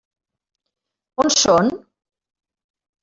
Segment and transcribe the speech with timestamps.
[1.25, 1.69] On són?